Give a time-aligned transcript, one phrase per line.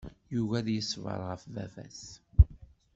[0.33, 2.03] Yugi ad iṣber ɣef baba-s.